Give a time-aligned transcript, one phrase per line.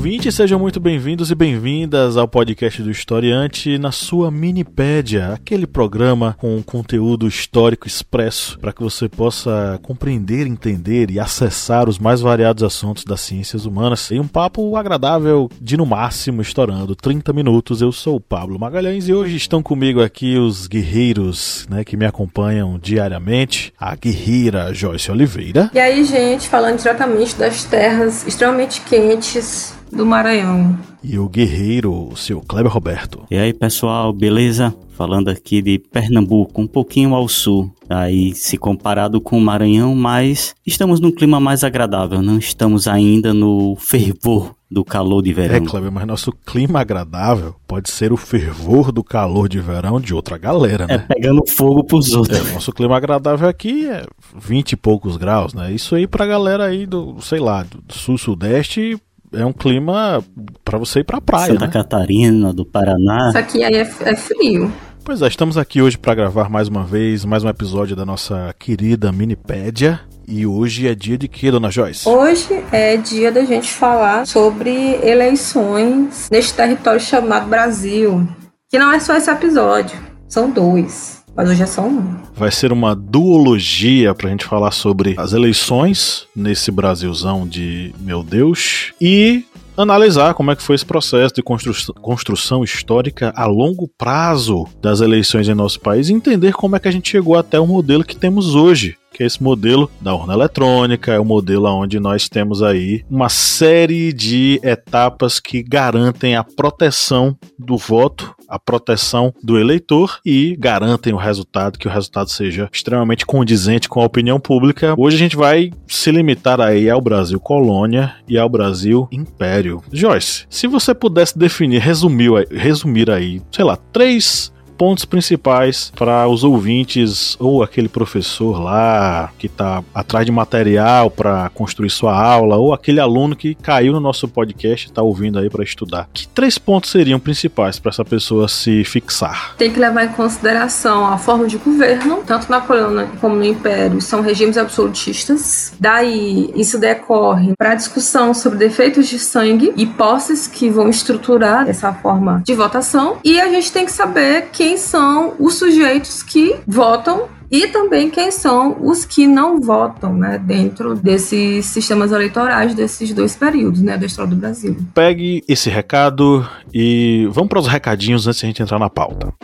[0.00, 5.66] Olá, ouvintes, sejam muito bem-vindos e bem-vindas ao podcast do Historiante na sua Minipédia, aquele
[5.66, 12.22] programa com conteúdo histórico expresso para que você possa compreender, entender e acessar os mais
[12.22, 17.82] variados assuntos das ciências humanas em um papo agradável de no máximo estourando 30 minutos.
[17.82, 22.06] Eu sou o Pablo Magalhães e hoje estão comigo aqui os guerreiros né, que me
[22.06, 25.70] acompanham diariamente, a guerreira Joyce Oliveira.
[25.74, 30.78] E aí, gente, falando diretamente das terras extremamente quentes do Maranhão.
[31.02, 33.22] E o guerreiro, o seu Kleber Roberto.
[33.30, 34.74] E aí, pessoal, beleza?
[34.96, 40.54] Falando aqui de Pernambuco, um pouquinho ao sul, aí se comparado com o Maranhão, mas
[40.66, 45.56] estamos num clima mais agradável, não estamos ainda no fervor do calor de verão.
[45.56, 50.14] É, Kleber, mas nosso clima agradável pode ser o fervor do calor de verão de
[50.14, 51.06] outra galera, né?
[51.08, 52.38] É pegando fogo pros outros.
[52.38, 54.04] É, nosso clima agradável aqui é
[54.38, 55.72] 20 e poucos graus, né?
[55.72, 58.96] Isso aí pra galera aí do, sei lá, do sul-sudeste
[59.32, 60.22] é um clima
[60.64, 61.52] para você ir pra praia.
[61.52, 61.72] Santa né?
[61.72, 63.28] Catarina, do Paraná.
[63.28, 64.72] Isso aqui aí é, é frio.
[65.04, 68.54] Pois é, estamos aqui hoje para gravar mais uma vez, mais um episódio da nossa
[68.58, 70.00] querida Minipédia.
[70.28, 72.08] E hoje é dia de quê, dona Joyce?
[72.08, 74.70] Hoje é dia da gente falar sobre
[75.02, 78.28] eleições neste território chamado Brasil.
[78.68, 81.19] Que não é só esse episódio, são dois.
[81.40, 82.16] Mas hoje é só um.
[82.36, 88.92] Vai ser uma duologia pra gente falar sobre as eleições nesse Brasilzão de meu Deus
[89.00, 94.66] e analisar como é que foi esse processo de constru construção histórica a longo prazo
[94.82, 97.66] das eleições em nosso país e entender como é que a gente chegou até o
[97.66, 101.98] modelo que temos hoje que é esse modelo da urna eletrônica, é o modelo onde
[101.98, 109.32] nós temos aí uma série de etapas que garantem a proteção do voto, a proteção
[109.42, 114.40] do eleitor e garantem o resultado, que o resultado seja extremamente condizente com a opinião
[114.40, 114.94] pública.
[114.98, 119.82] Hoje a gente vai se limitar aí ao Brasil colônia e ao Brasil império.
[119.92, 126.42] Joyce, se você pudesse definir, resumir, resumir aí, sei lá, três pontos principais para os
[126.42, 132.72] ouvintes ou aquele professor lá que está atrás de material para construir sua aula ou
[132.72, 136.08] aquele aluno que caiu no nosso podcast e está ouvindo aí para estudar.
[136.14, 139.54] Que três pontos seriam principais para essa pessoa se fixar?
[139.58, 144.00] Tem que levar em consideração a forma de governo, tanto na colônia como no império,
[144.00, 145.74] são regimes absolutistas.
[145.78, 151.68] Daí isso decorre para a discussão sobre defeitos de sangue e posses que vão estruturar
[151.68, 153.18] essa forma de votação.
[153.22, 158.08] E a gente tem que saber quem quem são os sujeitos que votam e também
[158.08, 163.98] quem são os que não votam, né, dentro desses sistemas eleitorais desses dois períodos, né,
[163.98, 164.76] da história do Brasil.
[164.94, 169.34] Pegue esse recado e vamos para os recadinhos antes de a gente entrar na pauta.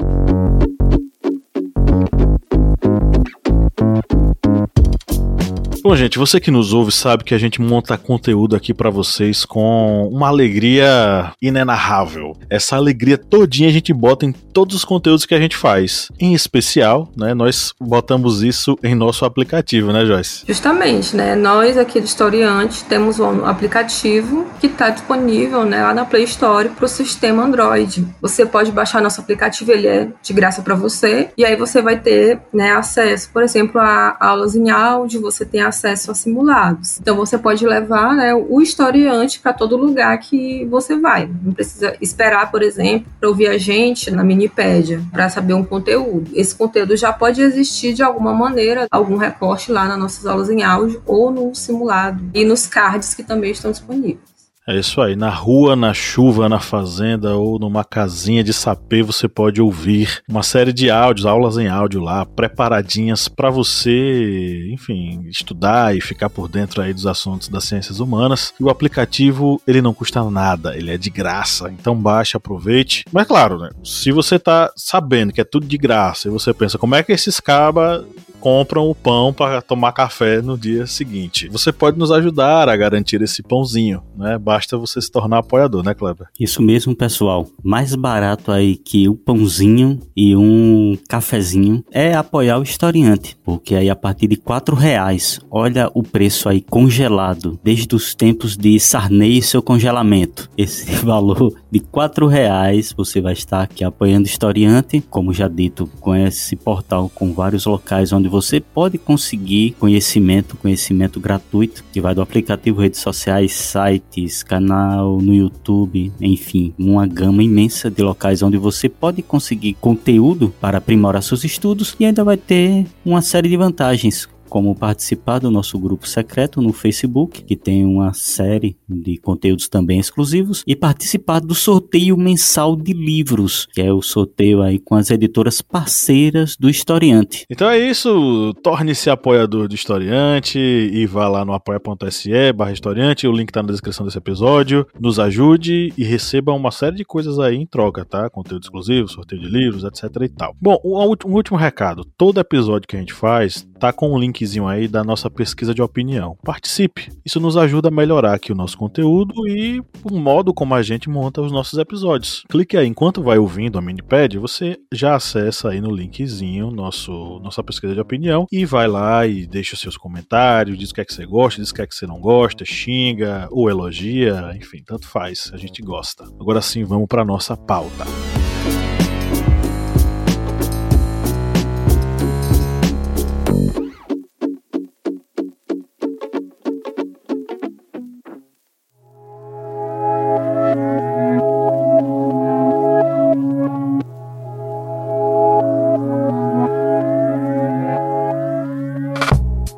[5.87, 9.45] Bom, gente, você que nos ouve sabe que a gente monta conteúdo aqui para vocês
[9.45, 12.37] com uma alegria inenarrável.
[12.51, 16.11] Essa alegria todinha a gente bota em todos os conteúdos que a gente faz.
[16.19, 20.43] Em especial, né, nós botamos isso em nosso aplicativo, né, Joyce?
[20.49, 21.37] Justamente, né?
[21.37, 26.69] Nós aqui do Historiante temos um aplicativo que está disponível, né, lá na Play Store
[26.69, 28.05] para o sistema Android.
[28.21, 31.97] Você pode baixar nosso aplicativo, ele é de graça para você, e aí você vai
[32.01, 36.99] ter, né, acesso, por exemplo, a aulas em áudio, você tem acesso acesso a simulados.
[37.01, 41.31] Então você pode levar né, o historiante para todo lugar que você vai.
[41.43, 46.31] Não precisa esperar, por exemplo, para ouvir a gente na Minipédia para saber um conteúdo.
[46.35, 50.63] Esse conteúdo já pode existir de alguma maneira, algum recorte lá nas nossas aulas em
[50.63, 54.36] áudio ou no simulado e nos cards que também estão disponíveis.
[54.69, 55.15] É isso aí.
[55.15, 60.43] Na rua, na chuva, na fazenda ou numa casinha de sapê, você pode ouvir uma
[60.43, 66.49] série de áudios, aulas em áudio lá, preparadinhas para você, enfim, estudar e ficar por
[66.49, 68.53] dentro aí dos assuntos das ciências humanas.
[68.59, 71.71] E o aplicativo, ele não custa nada, ele é de graça.
[71.71, 73.05] Então baixe, aproveite.
[73.13, 76.77] Mas claro, né, se você tá sabendo que é tudo de graça e você pensa,
[76.77, 78.05] como é que esses cabas
[78.41, 81.49] compram o pão para tomar café no dia seguinte.
[81.49, 84.39] Você pode nos ajudar a garantir esse pãozinho, né?
[84.39, 86.29] Basta você se tornar apoiador, né, Kleber?
[86.39, 87.47] Isso mesmo, pessoal.
[87.63, 93.91] Mais barato aí que o pãozinho e um cafezinho é apoiar o historiante, porque aí
[93.91, 99.39] a partir de quatro reais, olha o preço aí congelado, desde os tempos de Sarney
[99.39, 100.49] e seu congelamento.
[100.57, 105.89] Esse valor de quatro reais você vai estar aqui apoiando o historiante, como já dito,
[106.01, 112.15] com esse portal com vários locais onde você pode conseguir conhecimento, conhecimento gratuito, que vai
[112.15, 118.57] do aplicativo, redes sociais, sites, canal no YouTube, enfim, uma gama imensa de locais onde
[118.57, 123.57] você pode conseguir conteúdo para aprimorar seus estudos e ainda vai ter uma série de
[123.57, 129.69] vantagens, como participar do nosso grupo secreto no Facebook, que tem uma série de conteúdos
[129.69, 134.95] também exclusivos, e participar do sorteio mensal de livros, que é o sorteio aí com
[134.95, 137.45] as editoras parceiras do Historiante.
[137.51, 143.33] Então é isso, torne-se apoiador do Historiante e vá lá no apoia.se barra Historiante, o
[143.33, 147.57] link tá na descrição desse episódio, nos ajude e receba uma série de coisas aí
[147.57, 148.29] em troca, tá?
[148.31, 150.55] Conteúdo exclusivo, sorteio de livros, etc e tal.
[150.61, 154.89] Bom, um último recado, todo episódio que a gente faz tá com um linkzinho aí
[154.89, 156.37] da nossa pesquisa de opinião.
[156.43, 157.09] Participe.
[157.25, 161.09] Isso nos ajuda a melhorar aqui o nosso conteúdo e o modo como a gente
[161.09, 162.45] monta os nossos episódios.
[162.49, 167.63] Clique aí enquanto vai ouvindo a Minipad, você já acessa aí no linkzinho nosso nossa
[167.63, 171.05] pesquisa de opinião e vai lá e deixa os seus comentários, diz o que é
[171.05, 174.83] que você gosta, diz o que é que você não gosta, xinga ou elogia, enfim,
[174.85, 176.25] tanto faz, a gente gosta.
[176.41, 178.05] Agora sim, vamos para nossa pauta.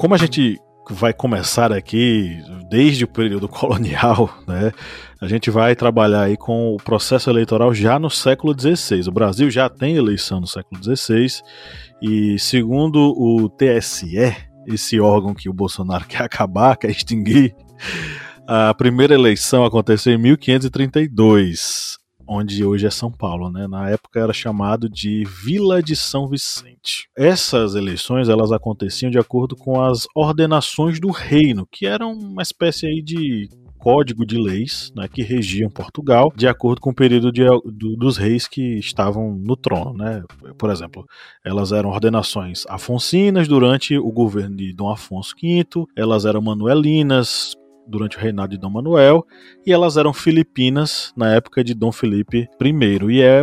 [0.08, 0.58] Como a gente
[0.88, 4.72] vai começar aqui desde o período colonial, né?
[5.20, 9.06] A gente vai trabalhar aí com o processo eleitoral já no século XVI.
[9.06, 11.42] O Brasil já tem eleição no século XVI
[12.00, 14.34] e segundo o TSE,
[14.66, 17.54] esse órgão que o Bolsonaro quer acabar, quer extinguir,
[18.46, 21.97] a primeira eleição aconteceu em 1532
[22.28, 23.66] onde hoje é São Paulo, né?
[23.66, 27.08] Na época era chamado de Vila de São Vicente.
[27.16, 32.86] Essas eleições elas aconteciam de acordo com as ordenações do reino, que eram uma espécie
[32.86, 33.48] aí de
[33.78, 38.16] código de leis né, que regiam Portugal de acordo com o período de, do, dos
[38.16, 39.94] reis que estavam no trono.
[39.94, 40.22] Né?
[40.58, 41.06] Por exemplo,
[41.44, 47.54] elas eram ordenações afonsinas durante o governo de Dom Afonso V, elas eram manuelinas
[47.88, 49.26] durante o reinado de Dom Manuel,
[49.66, 53.10] e elas eram filipinas na época de Dom Felipe I.
[53.10, 53.42] E é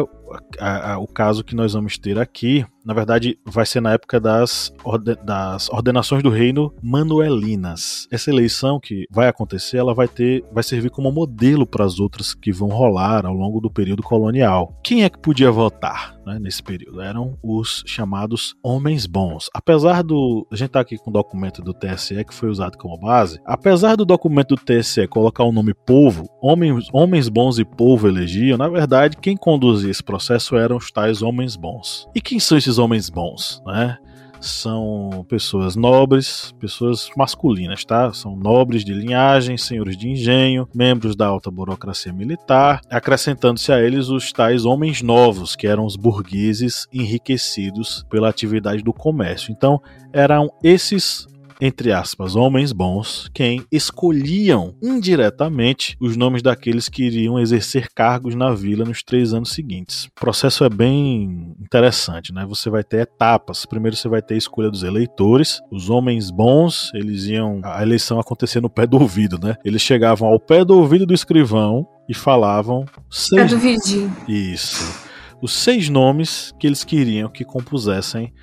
[0.60, 4.20] a, a, o caso que nós vamos ter aqui, na verdade, vai ser na época
[4.20, 8.08] das, orde, das ordenações do reino manuelinas.
[8.12, 12.36] Essa eleição que vai acontecer, ela vai ter, vai servir como modelo para as outras
[12.36, 14.80] que vão rolar ao longo do período colonial.
[14.84, 17.02] Quem é que podia votar né, nesse período?
[17.02, 19.50] Eram os chamados homens bons.
[19.54, 23.00] Apesar do, a gente tá aqui com o documento do TSE que foi usado como
[23.00, 23.40] base.
[23.46, 28.58] Apesar do documento do TSE colocar o nome povo, homens, homens bons e povo elegiam,
[28.58, 32.08] na verdade, quem conduzia esse processo eram os tais homens bons.
[32.14, 33.98] E quem são esses homens bons, né?
[34.40, 38.14] São pessoas nobres, pessoas masculinas, tá?
[38.14, 44.10] São nobres de linhagem, senhores de engenho, membros da alta burocracia militar, acrescentando-se a eles
[44.10, 49.52] os tais homens novos, que eram os burgueses enriquecidos pela atividade do comércio.
[49.52, 49.82] Então,
[50.14, 51.28] eram esses
[51.60, 58.52] entre aspas, homens bons, quem escolhiam indiretamente os nomes daqueles que iriam exercer cargos na
[58.54, 60.06] vila nos três anos seguintes.
[60.06, 62.46] O processo é bem interessante, né?
[62.46, 63.66] Você vai ter etapas.
[63.66, 65.62] Primeiro você vai ter a escolha dos eleitores.
[65.72, 67.62] Os homens bons, eles iam.
[67.64, 69.56] A eleição acontecer no pé do ouvido, né?
[69.64, 72.86] Eles chegavam ao pé do ouvido do escrivão e falavam.
[73.10, 73.44] Seis...
[73.44, 74.16] Pé do vidinho.
[74.28, 75.06] Isso.
[75.42, 78.34] Os seis nomes que eles queriam que compusessem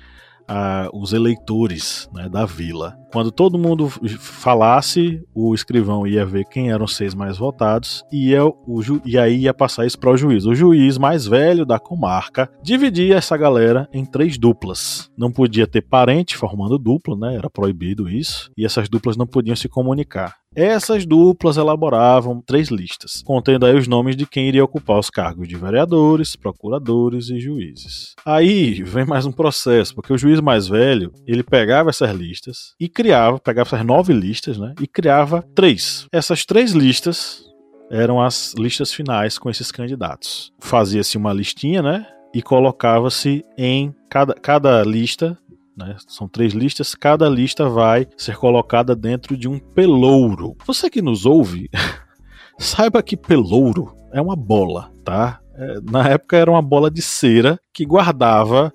[0.49, 2.97] uh, os eleitores né, da vila.
[3.11, 8.29] Quando todo mundo falasse, o escrivão ia ver quem eram os seis mais votados e,
[8.29, 10.45] ia, o e aí ia passar isso para o juiz.
[10.45, 15.11] O juiz mais velho da comarca dividia essa galera em três duplas.
[15.17, 17.35] Não podia ter parente formando dupla, né?
[17.35, 18.51] Era proibido isso.
[18.57, 20.42] E essas duplas não podiam se comunicar.
[20.55, 25.47] Essas duplas elaboravam três listas, contendo aí os nomes de quem iria ocupar os cargos
[25.47, 28.13] de vereadores, procuradores e juízes.
[28.23, 32.87] Aí vem mais um processo, porque o juiz mais velho, ele pegava essas listas e
[32.87, 36.05] criava, pegava essas nove listas, né, e criava três.
[36.11, 37.43] Essas três listas
[37.89, 40.51] eram as listas finais com esses candidatos.
[40.59, 45.37] Fazia-se uma listinha, né, e colocava-se em cada, cada lista
[45.75, 45.95] Né?
[46.07, 50.55] São três listas, cada lista vai ser colocada dentro de um pelouro.
[50.65, 51.69] Você que nos ouve,
[52.59, 55.39] saiba que pelouro é uma bola, tá?
[55.55, 58.71] É, na época era uma bola de cera que guardava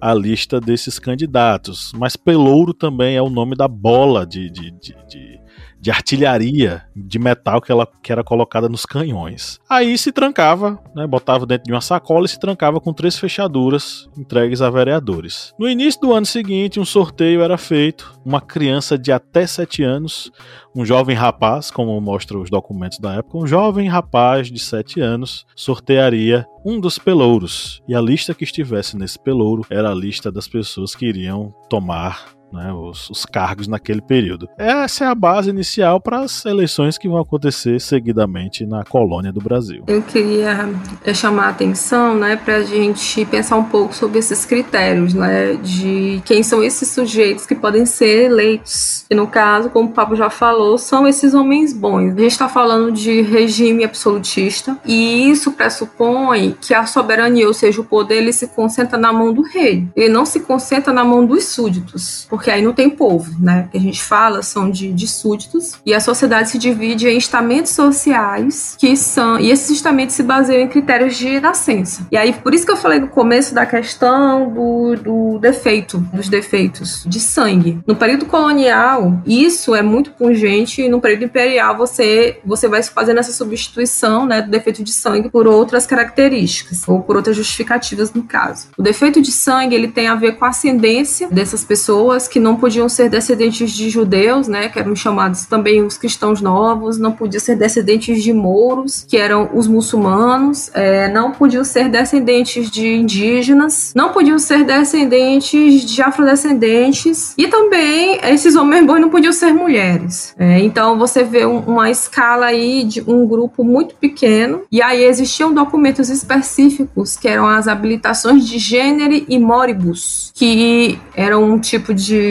[0.00, 1.92] a lista desses candidatos.
[1.96, 5.41] Mas pelouro também é o nome da bola de, de, de, de
[5.82, 9.58] de artilharia de metal que, ela, que era colocada nos canhões.
[9.68, 14.08] Aí se trancava, né, botava dentro de uma sacola e se trancava com três fechaduras
[14.16, 15.52] entregues a vereadores.
[15.58, 18.16] No início do ano seguinte, um sorteio era feito.
[18.24, 20.30] Uma criança de até 7 anos,
[20.72, 25.44] um jovem rapaz, como mostram os documentos da época, um jovem rapaz de 7 anos
[25.56, 27.82] sortearia um dos pelouros.
[27.88, 32.40] E a lista que estivesse nesse pelouro era a lista das pessoas que iriam tomar
[32.52, 34.48] né, os, os, cargos naquele período.
[34.58, 39.40] Essa é a base inicial para as eleições que vão acontecer seguidamente na colônia do
[39.40, 39.84] Brasil.
[39.86, 40.68] Eu queria
[41.04, 45.54] é, chamar a atenção né, para a gente pensar um pouco sobre esses critérios né,
[45.54, 49.06] de quem são esses sujeitos que podem ser eleitos.
[49.08, 52.12] E no caso, como o Pablo já falou, são esses homens bons.
[52.12, 57.80] A gente está falando de regime absolutista e isso pressupõe que a soberania, ou seja,
[57.80, 59.88] o poder, ele se concentra na mão do rei.
[59.96, 63.68] Ele não se concentra na mão dos súditos porque aí não tem povo, né?
[63.70, 67.72] Que a gente fala são de, de súditos e a sociedade se divide em estamentos
[67.72, 72.06] sociais que são e esses estamentos se baseiam em critérios de nascença.
[72.10, 76.28] E aí por isso que eu falei no começo da questão do, do defeito, dos
[76.28, 77.80] defeitos de sangue.
[77.86, 83.18] No período colonial isso é muito pungente e no período imperial você você vai fazendo
[83.18, 88.22] essa substituição, né, do defeito de sangue por outras características ou por outras justificativas no
[88.22, 88.68] caso.
[88.76, 92.56] O defeito de sangue ele tem a ver com a ascendência dessas pessoas que não
[92.56, 97.38] podiam ser descendentes de judeus, né, que eram chamados também os cristãos novos, não podiam
[97.38, 103.92] ser descendentes de mouros, que eram os muçulmanos, é, não podiam ser descendentes de indígenas,
[103.94, 110.34] não podiam ser descendentes de afrodescendentes, e também esses homens bons não podiam ser mulheres.
[110.38, 115.04] É, então você vê um, uma escala aí de um grupo muito pequeno, e aí
[115.04, 121.92] existiam documentos específicos que eram as habilitações de gênero e moribus, que eram um tipo
[121.92, 122.21] de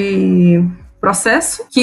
[0.99, 1.81] processo que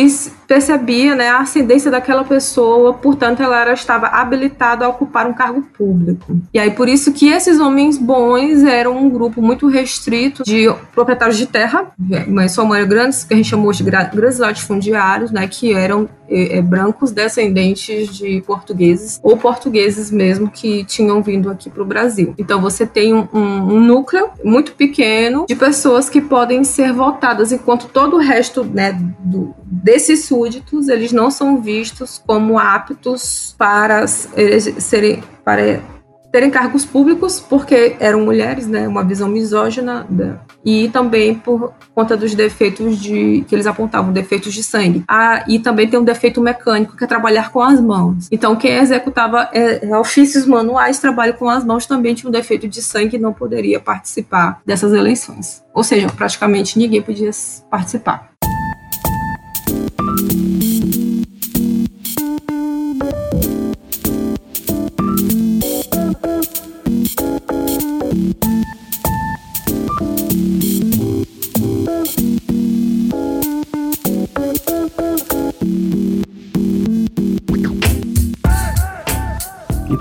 [0.48, 5.62] percebia né, a ascendência daquela pessoa, portanto ela era, estava habilitada a ocupar um cargo
[5.76, 6.40] público.
[6.52, 11.36] E aí por isso que esses homens bons eram um grupo muito restrito de proprietários
[11.36, 11.92] de terra,
[12.26, 16.58] mas sua maioria grandes, que a gente chamou de grandes latifundiários, né, que eram é,
[16.58, 22.34] é, brancos descendentes de portugueses ou portugueses mesmo que tinham vindo aqui para o Brasil.
[22.38, 27.50] Então você tem um, um, um, núcleo muito pequeno de pessoas que podem ser votadas,
[27.50, 34.06] enquanto todo o resto né, do, desses súditos eles não são vistos como aptos para
[34.06, 35.80] serem para
[36.30, 42.16] terem cargos públicos porque eram mulheres, né, uma visão misógina, né, e também por conta
[42.16, 45.02] dos defeitos de que eles apontavam, defeitos de sangue.
[45.08, 48.28] Ah, e também tem um defeito mecânico que é trabalhar com as mãos.
[48.30, 52.68] Então quem executava é, é, ofícios manuais, trabalho com as mãos, também tinha um defeito
[52.68, 55.64] de sangue e não poderia participar dessas eleições.
[55.72, 57.30] Ou seja, praticamente ninguém podia
[57.70, 58.30] participar.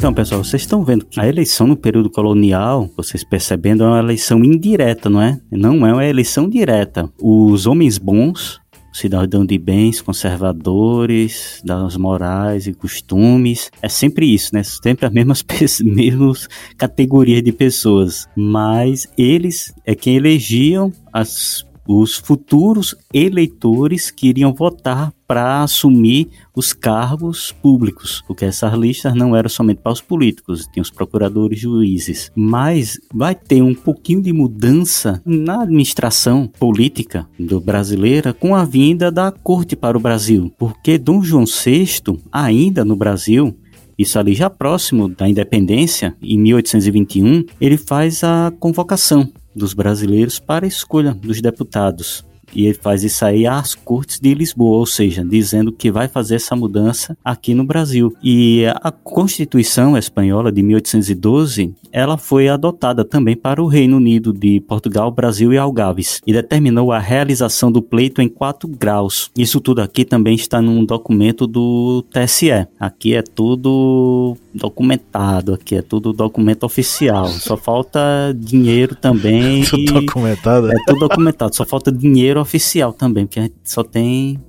[0.07, 3.99] Então, pessoal, vocês estão vendo que a eleição no período colonial, vocês percebendo, é uma
[3.99, 5.37] eleição indireta, não é?
[5.51, 7.11] Não é uma eleição direta.
[7.21, 8.61] Os homens bons,
[8.97, 13.71] cidadão de bens, conservadores, das morais e costumes.
[13.81, 14.63] É sempre isso, né?
[14.63, 15.43] Sempre as mesmas,
[15.83, 18.27] mesmas categorias de pessoas.
[18.35, 26.73] Mas eles é quem elegiam as os futuros eleitores que iriam votar para assumir os
[26.73, 32.31] cargos públicos, porque essas listas não eram somente para os políticos, tinha os procuradores, juízes,
[32.35, 39.11] mas vai ter um pouquinho de mudança na administração política do brasileira com a vinda
[39.11, 43.55] da corte para o Brasil, porque Dom João VI, ainda no Brasil,
[43.97, 49.27] isso ali já próximo da independência, em 1821, ele faz a convocação
[49.57, 54.33] dos brasileiros para a escolha dos deputados E ele faz isso aí às cortes de
[54.33, 58.15] Lisboa, ou seja, dizendo que vai fazer essa mudança aqui no Brasil.
[58.23, 64.59] E a Constituição espanhola de 1812, ela foi adotada também para o Reino Unido de
[64.61, 69.31] Portugal, Brasil e Algarves e determinou a realização do pleito em quatro graus.
[69.37, 72.67] Isso tudo aqui também está num documento do TSE.
[72.79, 77.27] Aqui é tudo documentado, aqui é tudo documento oficial.
[77.27, 77.99] Só falta
[78.35, 79.63] dinheiro também.
[79.69, 80.71] tudo documentado?
[80.71, 81.55] É tudo documentado.
[81.55, 84.39] Só falta dinheiro oficial também, porque a gente só tem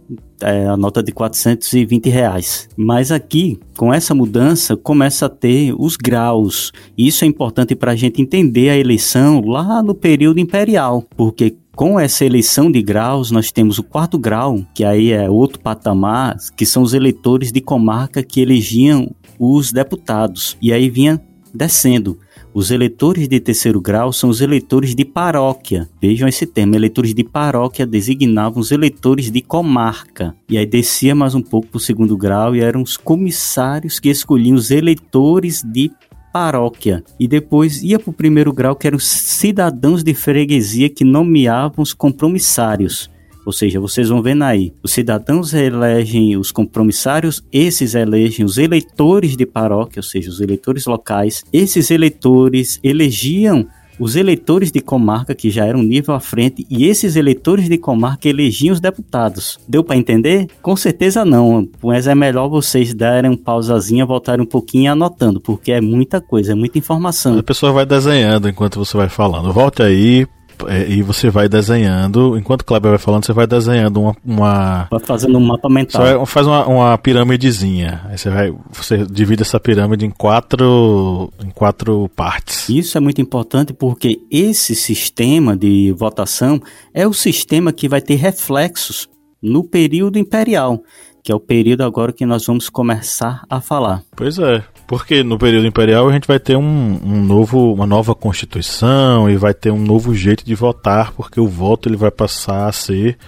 [0.40, 2.68] é, a nota de 420 reais.
[2.76, 6.72] Mas aqui, com essa mudança, começa a ter os graus.
[6.96, 11.98] Isso é importante para a gente entender a eleição lá no período imperial, porque com
[11.98, 16.66] essa eleição de graus, nós temos o quarto grau, que aí é outro patamar, que
[16.66, 20.56] são os eleitores de comarca que elegiam os deputados.
[20.60, 21.20] E aí vinha
[21.54, 22.18] descendo.
[22.58, 25.88] Os eleitores de terceiro grau são os eleitores de paróquia.
[26.02, 30.34] Vejam esse termo, eleitores de paróquia designavam os eleitores de comarca.
[30.48, 34.08] E aí descia mais um pouco para o segundo grau e eram os comissários que
[34.08, 35.88] escolhiam os eleitores de
[36.32, 37.04] paróquia.
[37.20, 41.80] E depois ia para o primeiro grau, que eram os cidadãos de freguesia que nomeavam
[41.80, 43.08] os compromissários.
[43.48, 49.38] Ou seja, vocês vão vendo aí, os cidadãos elegem os compromissários, esses elegem os eleitores
[49.38, 51.42] de paróquia, ou seja, os eleitores locais.
[51.50, 53.66] Esses eleitores elegiam
[53.98, 57.78] os eleitores de comarca, que já eram um nível à frente, e esses eleitores de
[57.78, 59.58] comarca elegiam os deputados.
[59.66, 60.46] Deu para entender?
[60.60, 65.72] Com certeza não, mas é melhor vocês darem um pausazinha, voltarem um pouquinho anotando, porque
[65.72, 67.38] é muita coisa, é muita informação.
[67.38, 69.50] A pessoa vai desenhando enquanto você vai falando.
[69.54, 70.26] Volte aí,
[70.66, 74.16] é, e você vai desenhando, enquanto o Kleber vai falando, você vai desenhando uma.
[74.24, 76.02] uma vai fazendo um mapa mental.
[76.02, 78.02] Você vai, faz uma, uma pirâmidezinha.
[78.08, 78.54] Aí você vai.
[78.72, 81.30] Você divide essa pirâmide em quatro.
[81.44, 82.68] em quatro partes.
[82.68, 86.60] Isso é muito importante porque esse sistema de votação
[86.92, 89.08] é o sistema que vai ter reflexos
[89.42, 90.82] no período imperial
[91.28, 94.02] que é o período agora que nós vamos começar a falar.
[94.16, 98.14] Pois é, porque no período imperial a gente vai ter um, um, novo, uma nova
[98.14, 102.66] constituição e vai ter um novo jeito de votar, porque o voto ele vai passar
[102.66, 103.18] a ser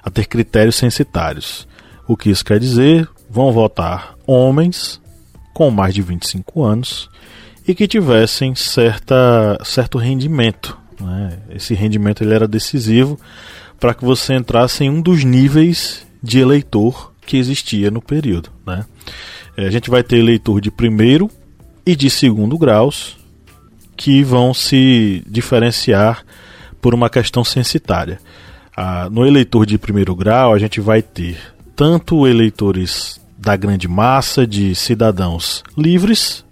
[0.00, 1.66] a ter critérios censitários.
[2.06, 3.08] O que isso quer dizer?
[3.28, 5.00] Vão votar homens
[5.52, 7.10] com mais de 25 anos
[7.66, 10.78] e que tivessem certa, certo rendimento.
[11.00, 11.36] Né?
[11.50, 13.18] Esse rendimento ele era decisivo
[13.80, 18.50] para que você entrasse em um dos níveis de eleitor que existia no período.
[18.66, 18.84] Né?
[19.56, 21.30] É, a gente vai ter eleitor de primeiro
[21.86, 23.16] e de segundo graus
[23.96, 26.24] que vão se diferenciar
[26.80, 28.18] por uma questão censitária.
[28.76, 31.38] Ah, no eleitor de primeiro grau, a gente vai ter
[31.76, 36.44] tanto eleitores da grande massa de cidadãos livres,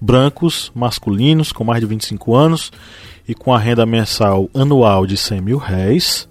[0.00, 2.70] brancos, masculinos, com mais de 25 anos
[3.26, 6.28] e com a renda mensal anual de 100 mil réis,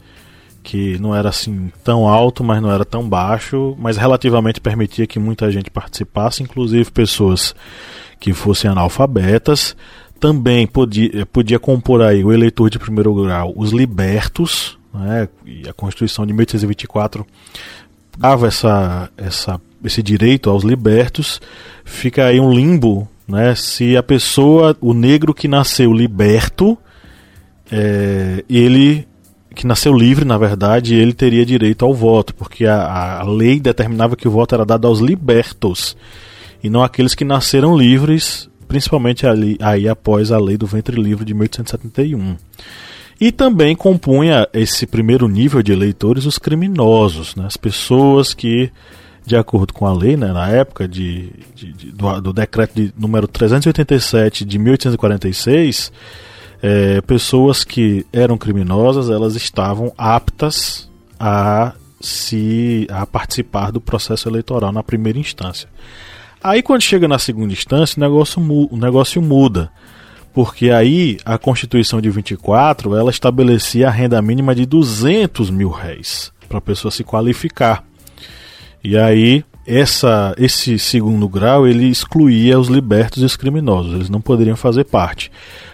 [0.63, 5.19] que não era assim tão alto, mas não era tão baixo, mas relativamente permitia que
[5.19, 7.55] muita gente participasse, inclusive pessoas
[8.19, 9.75] que fossem analfabetas.
[10.19, 15.73] Também podia, podia compor aí o eleitor de primeiro grau, os libertos, né, e a
[15.73, 17.25] Constituição de 1824
[18.17, 21.39] dava essa, essa, esse direito aos libertos.
[21.85, 26.77] Fica aí um limbo, né, se a pessoa, o negro que nasceu liberto,
[27.71, 29.07] é, ele
[29.55, 34.15] que nasceu livre, na verdade, ele teria direito ao voto, porque a, a lei determinava
[34.15, 35.97] que o voto era dado aos libertos
[36.63, 41.25] e não aqueles que nasceram livres, principalmente ali, aí após a lei do ventre livre
[41.25, 42.35] de 1871.
[43.19, 48.71] E também compunha esse primeiro nível de eleitores os criminosos, né, as pessoas que,
[49.25, 52.93] de acordo com a lei, né, na época de, de, de do, do decreto de
[52.97, 55.91] número 387 de 1846,
[56.61, 64.71] é, pessoas que eram criminosas elas estavam aptas a se a participar do processo eleitoral
[64.71, 65.69] na primeira instância.
[66.41, 69.71] Aí quando chega na segunda instância o negócio, o negócio muda,
[70.33, 76.31] porque aí a Constituição de 24 ela estabelecia a renda mínima de 200 mil réis
[76.47, 77.83] para a pessoa se qualificar.
[78.81, 84.19] E aí essa, esse segundo grau ele excluía os libertos e os criminosos, eles não
[84.19, 85.31] poderiam fazer parte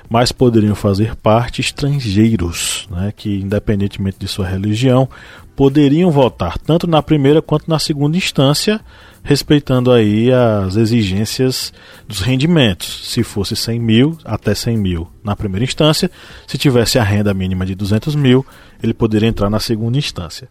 [0.09, 5.09] mas poderiam fazer parte estrangeiros, né, que, independentemente de sua religião,
[5.55, 8.79] poderiam votar tanto na primeira quanto na segunda instância,
[9.23, 11.73] respeitando aí as exigências
[12.07, 13.09] dos rendimentos.
[13.09, 16.11] Se fosse 100 mil, até 100 mil na primeira instância,
[16.45, 18.45] se tivesse a renda mínima de 200 mil,
[18.83, 20.47] ele poderia entrar na segunda instância.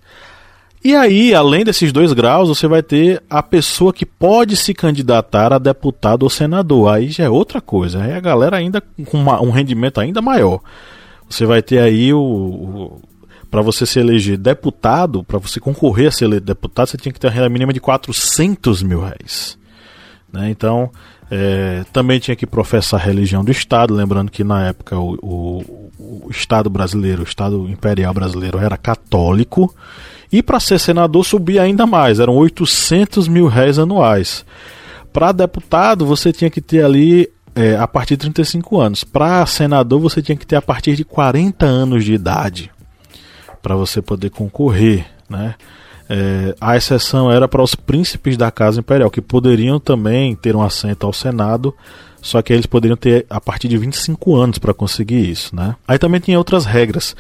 [0.85, 5.51] E aí, além desses dois graus, você vai ter a pessoa que pode se candidatar
[5.51, 6.93] a deputado ou senador.
[6.93, 8.03] Aí já é outra coisa.
[8.03, 10.61] Aí a galera ainda com uma, um rendimento ainda maior.
[11.27, 13.03] Você vai ter aí o, o,
[13.51, 17.29] para você se eleger deputado, para você concorrer a ser deputado, você tinha que ter
[17.29, 19.57] uma renda mínima de 400 mil reais.
[20.31, 20.51] Né?
[20.51, 20.91] Então,
[21.31, 25.91] é, também tinha que professar a religião do Estado, lembrando que na época o, o,
[26.27, 29.75] o Estado brasileiro, o Estado imperial brasileiro era católico,
[30.35, 34.45] e para ser senador subia ainda mais, eram 800 mil reais anuais.
[35.13, 39.05] Para deputado, você tinha que ter ali é, a partir de 35 anos.
[39.05, 42.69] Para senador, você tinha que ter a partir de 40 anos de idade
[43.63, 45.55] para você poder concorrer, né?
[46.11, 50.63] É, a exceção era para os príncipes da Casa Imperial, que poderiam também ter um
[50.63, 51.73] assento ao Senado,
[52.25, 55.55] só que eles poderiam ter a partir de 25 anos para conseguir isso.
[55.55, 55.77] Né?
[55.87, 57.15] Aí também tinha outras regras: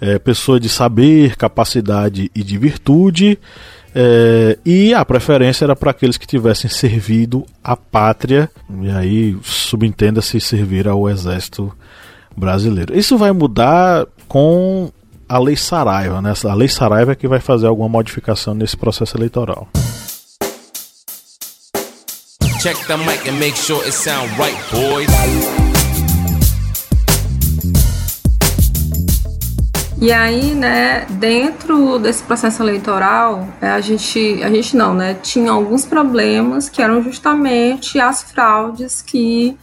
[0.00, 3.38] é, pessoa de saber, capacidade e de virtude,
[3.94, 8.50] é, e a preferência era para aqueles que tivessem servido a pátria,
[8.82, 11.72] e aí subentenda-se servir ao exército
[12.36, 12.98] brasileiro.
[12.98, 14.90] Isso vai mudar com
[15.28, 16.32] a Lei Saraiva, né?
[16.44, 19.68] A Lei Saraiva é que vai fazer alguma modificação nesse processo eleitoral.
[22.60, 25.08] Check the mic and make sure it sound right, boys.
[30.00, 35.52] E aí, né, dentro desse processo eleitoral, é, a gente, a gente não, né, tinha
[35.52, 39.56] alguns problemas que eram justamente as fraudes que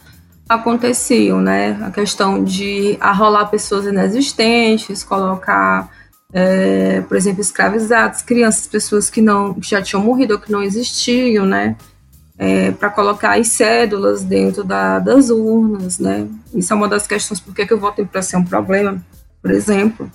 [0.48, 1.78] aconteciam, né?
[1.82, 5.90] A questão de arrolar pessoas inexistentes, colocar,
[6.32, 10.62] é, por exemplo, escravizados, crianças, pessoas que não que já tinham morrido ou que não
[10.62, 11.76] existiam, né?
[12.38, 16.28] É, para colocar as cédulas dentro da, das urnas, né?
[16.54, 19.02] Isso é uma das questões por que o voto impresso é um problema,
[19.40, 20.10] por exemplo,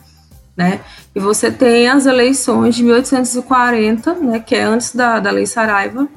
[0.55, 0.81] né?
[1.15, 4.39] E você tem as eleições de 1840, né?
[4.39, 6.07] Que é antes da, da Lei Saraiva,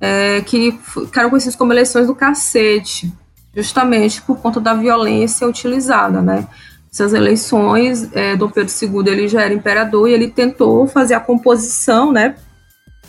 [0.00, 3.12] é, que ficaram conhecidas como eleições do cacete,
[3.54, 6.48] justamente por conta da violência utilizada, né?
[6.92, 11.20] Essas eleições, é, Dom Pedro II ele já era imperador e ele tentou fazer a
[11.20, 12.34] composição, né,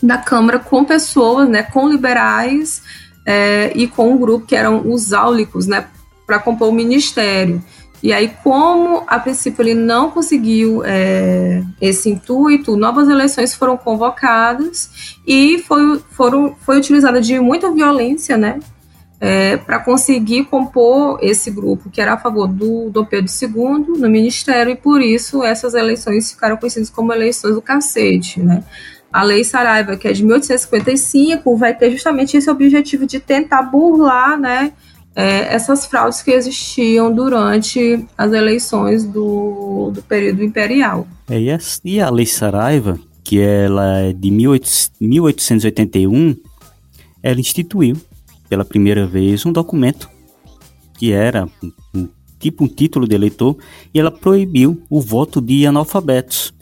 [0.01, 2.81] da Câmara com pessoas, né, com liberais
[3.25, 5.85] é, e com um grupo que eram os áulicos, né,
[6.25, 7.63] para compor o ministério.
[8.03, 15.17] E aí, como a princípio ele não conseguiu é, esse intuito, novas eleições foram convocadas
[15.25, 18.59] e foi, foram, foi utilizada de muita violência, né,
[19.19, 24.09] é, para conseguir compor esse grupo que era a favor do Dom Pedro II no
[24.09, 28.41] ministério, e por isso essas eleições ficaram conhecidas como eleições do cacete.
[28.41, 28.63] Né?
[29.11, 34.39] A Lei Saraiva, que é de 1855, vai ter justamente esse objetivo de tentar burlar
[34.39, 34.71] né,
[35.15, 41.05] é, essas fraudes que existiam durante as eleições do, do período imperial.
[41.29, 46.35] É, e, a, e a Lei Saraiva, que ela é de 1881,
[47.21, 47.97] ela instituiu
[48.47, 50.09] pela primeira vez um documento
[50.97, 51.47] que era
[51.93, 52.07] um,
[52.39, 53.57] tipo um título de eleitor
[53.93, 56.53] e ela proibiu o voto de analfabetos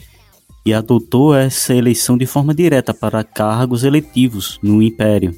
[0.65, 5.33] e adotou essa eleição de forma direta para cargos eletivos no Império,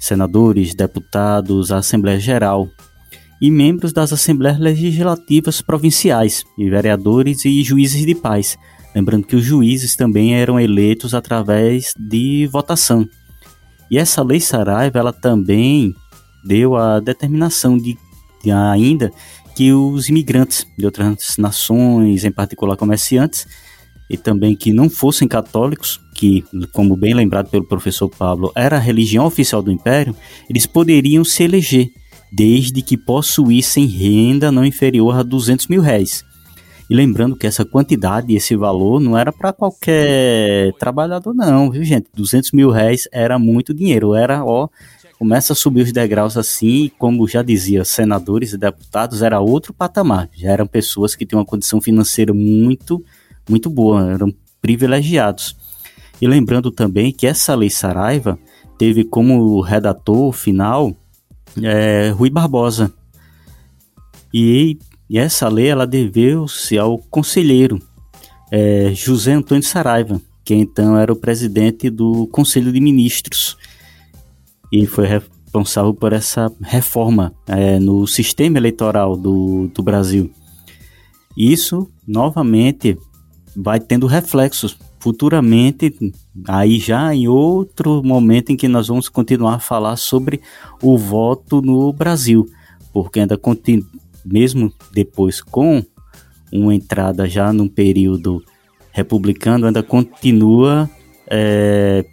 [0.00, 2.68] senadores, deputados, Assembleia Geral
[3.40, 8.56] e membros das Assembleias Legislativas Provinciais, e vereadores e juízes de paz.
[8.94, 13.08] Lembrando que os juízes também eram eleitos através de votação.
[13.90, 15.92] E essa lei Saraiva, ela também
[16.44, 17.98] deu a determinação de,
[18.42, 19.10] de ainda
[19.56, 23.46] que os imigrantes de outras nações, em particular comerciantes,
[24.12, 28.80] e também que não fossem católicos, que, como bem lembrado pelo professor Pablo, era a
[28.80, 30.14] religião oficial do Império,
[30.50, 31.88] eles poderiam se eleger,
[32.30, 36.22] desde que possuíssem renda não inferior a 200 mil réis.
[36.90, 42.08] E lembrando que essa quantidade, esse valor, não era para qualquer trabalhador, não, viu, gente?
[42.14, 44.68] 200 mil reais era muito dinheiro, era, ó,
[45.18, 50.28] começa a subir os degraus assim, como já dizia, senadores e deputados, era outro patamar.
[50.34, 53.02] Já eram pessoas que tinham uma condição financeira muito,
[53.48, 55.56] muito boa, eram privilegiados.
[56.20, 58.38] E lembrando também que essa lei Saraiva
[58.78, 60.94] teve como redator final
[61.62, 62.92] é, Rui Barbosa.
[64.32, 64.78] E
[65.12, 67.78] e essa lei ela deveu-se ao conselheiro
[68.50, 73.58] é, José Antônio Saraiva, que então era o presidente do Conselho de Ministros
[74.72, 80.30] e foi responsável por essa reforma é, no sistema eleitoral do, do Brasil.
[81.36, 82.96] Isso, novamente,
[83.56, 85.94] vai tendo reflexos futuramente,
[86.46, 90.40] aí já em outro momento em que nós vamos continuar a falar sobre
[90.80, 92.46] o voto no Brasil,
[92.92, 93.86] porque ainda continua
[94.24, 95.84] mesmo depois com
[96.52, 98.42] uma entrada já num período
[98.92, 100.88] republicano, ainda continua,
[101.28, 102.04] é,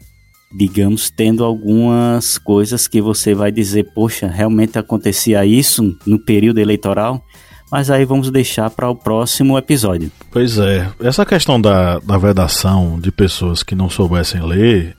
[0.51, 7.23] digamos, tendo algumas coisas que você vai dizer, poxa, realmente acontecia isso no período eleitoral,
[7.71, 10.11] mas aí vamos deixar para o próximo episódio.
[10.31, 14.95] Pois é, essa questão da, da vedação de pessoas que não soubessem ler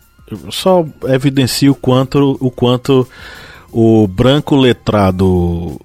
[0.50, 3.06] só evidencia o quanto o quanto
[3.72, 5.80] o branco letrado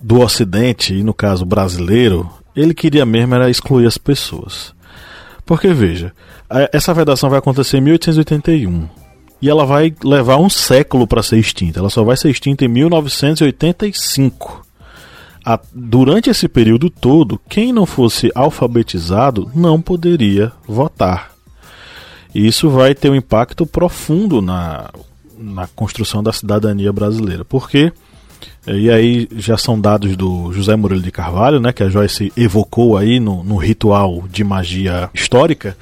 [0.00, 4.72] do Ocidente, e no caso brasileiro, ele queria mesmo era excluir as pessoas.
[5.44, 6.12] Porque veja,
[6.72, 8.88] essa vedação vai acontecer em 1881
[9.40, 11.78] e ela vai levar um século para ser extinta.
[11.78, 14.66] Ela só vai ser extinta em 1985.
[15.72, 21.32] Durante esse período todo, quem não fosse alfabetizado não poderia votar.
[22.34, 24.90] E isso vai ter um impacto profundo na,
[25.38, 27.44] na construção da cidadania brasileira.
[27.44, 27.92] Porque,
[28.66, 32.96] e aí já são dados do José Murilo de Carvalho, né, que a Joyce evocou
[32.96, 35.76] aí no, no ritual de magia histórica,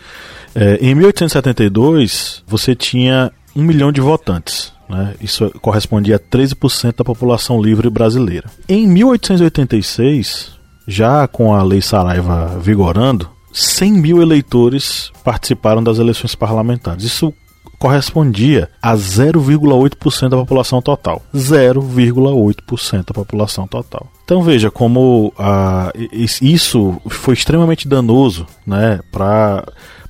[0.55, 4.73] é, em 1872 você tinha um milhão de votantes.
[4.89, 5.15] Né?
[5.21, 8.49] Isso correspondia a 13% da população livre brasileira.
[8.69, 10.53] Em 1886,
[10.87, 17.05] já com a Lei Saraiva vigorando, 100 mil eleitores participaram das eleições parlamentares.
[17.05, 17.33] Isso
[17.79, 21.23] correspondia a 0,8% da população total.
[21.35, 24.11] 0,8% da população total.
[24.25, 25.93] Então veja como ah,
[26.41, 29.65] isso foi extremamente danoso né, para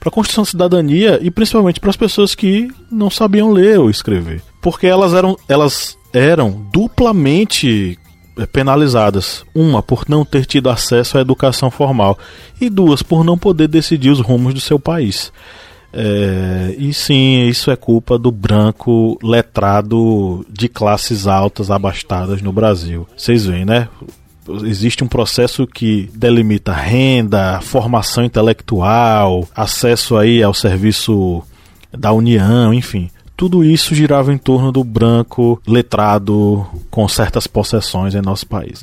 [0.04, 4.42] a construção da cidadania e principalmente para as pessoas que não sabiam ler ou escrever.
[4.66, 7.96] Porque elas eram, elas eram duplamente
[8.52, 9.44] penalizadas.
[9.54, 12.18] Uma, por não ter tido acesso à educação formal,
[12.60, 15.32] e duas, por não poder decidir os rumos do seu país.
[15.92, 23.06] É, e sim, isso é culpa do branco letrado de classes altas abastadas no Brasil.
[23.16, 23.88] Vocês veem, né?
[24.64, 31.40] Existe um processo que delimita renda, formação intelectual, acesso aí ao serviço
[31.96, 38.22] da União, enfim tudo isso girava em torno do branco letrado com certas possessões em
[38.22, 38.82] nosso país.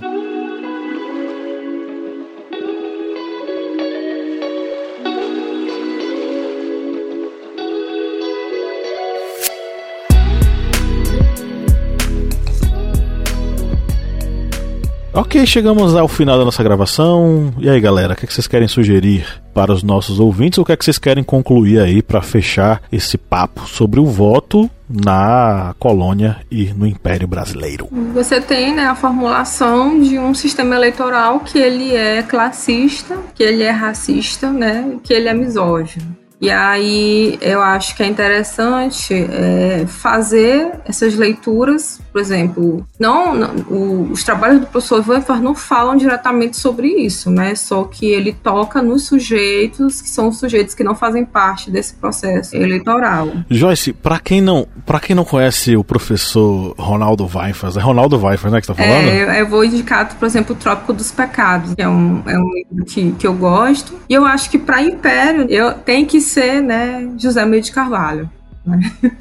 [15.16, 17.54] Ok, chegamos ao final da nossa gravação.
[17.60, 20.58] E aí, galera, o que, é que vocês querem sugerir para os nossos ouvintes?
[20.58, 24.06] Ou o que, é que vocês querem concluir aí para fechar esse papo sobre o
[24.06, 27.88] voto na colônia e no Império Brasileiro?
[28.14, 33.64] Você tem né, a formulação de um sistema eleitoral que ele é classista, que ele
[33.64, 36.23] é racista, né, que ele é misógino.
[36.44, 43.56] E aí eu acho que é interessante é, fazer essas leituras, por exemplo, não, não
[43.70, 47.56] o, os trabalhos do professor Vanfar não falam diretamente sobre isso, né?
[47.56, 51.94] Só que ele toca nos sujeitos que são os sujeitos que não fazem parte desse
[51.94, 53.30] processo eleitoral.
[53.50, 58.52] Joyce, para quem não, para quem não conhece o professor Ronaldo Weifers, é Ronaldo Weifers,
[58.52, 59.08] né, que tá falando?
[59.08, 62.54] É, eu vou indicar, por exemplo, o Trópico dos Pecados, que é um, é um
[62.54, 63.98] livro que, que eu gosto.
[64.10, 68.30] E eu acho que para Império eu tem que ser, né, José Meio de Carvalho.
[68.66, 68.80] Né?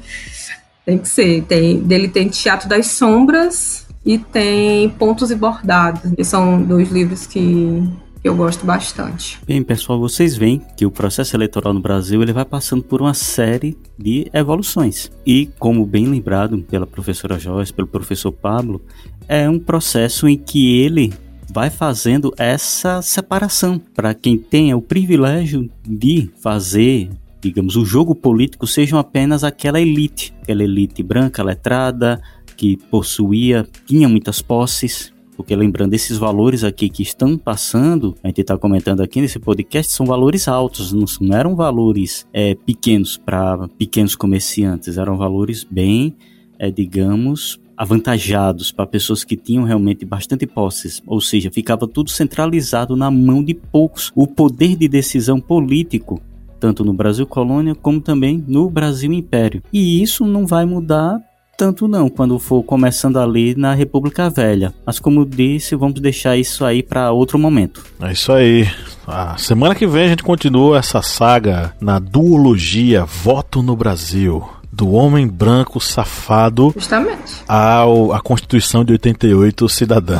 [0.85, 1.43] tem que ser.
[1.43, 6.11] Tem, dele tem Teatro das Sombras e tem Pontos e Bordados.
[6.11, 7.87] Que são dois livros que,
[8.21, 9.39] que eu gosto bastante.
[9.45, 13.13] Bem, pessoal, vocês veem que o processo eleitoral no Brasil ele vai passando por uma
[13.13, 15.11] série de evoluções.
[15.25, 18.81] E, como bem lembrado pela professora Joyce, pelo professor Pablo,
[19.27, 21.13] é um processo em que ele
[21.53, 28.65] vai fazendo essa separação para quem tenha o privilégio de fazer digamos, o jogo político
[28.65, 32.21] sejam apenas aquela elite, aquela elite branca, letrada,
[32.55, 38.39] que possuía, tinha muitas posses, porque lembrando, esses valores aqui que estão passando, a gente
[38.39, 44.15] está comentando aqui nesse podcast, são valores altos, não, eram valores é, pequenos para pequenos
[44.15, 46.15] comerciantes, eram valores bem,
[46.57, 52.95] é, digamos, avantajados para pessoas que tinham realmente bastante posses, ou seja, ficava tudo centralizado
[52.95, 54.11] na mão de poucos.
[54.15, 56.21] O poder de decisão político
[56.63, 59.61] tanto no Brasil colônia como também no Brasil império.
[59.73, 61.19] E isso não vai mudar
[61.57, 64.73] tanto não quando for começando ali na República Velha.
[64.85, 67.85] Mas como disse, vamos deixar isso aí para outro momento.
[68.01, 68.65] É isso aí.
[69.05, 74.91] A semana que vem a gente continua essa saga na duologia Voto no Brasil do
[74.91, 77.43] homem branco safado Justamente.
[77.47, 80.17] ao a Constituição de 88 cidadã.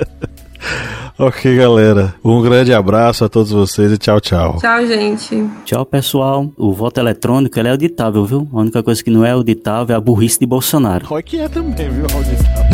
[1.18, 2.14] ok, galera.
[2.24, 4.56] Um grande abraço a todos vocês e tchau, tchau.
[4.58, 5.46] Tchau, gente.
[5.66, 6.50] Tchau, pessoal.
[6.56, 8.48] O voto eletrônico ele é auditável, viu?
[8.52, 11.06] A única coisa que não é auditável é a burrice de Bolsonaro.
[11.10, 12.06] Olha que é também, viu?
[12.14, 12.65] Auditável.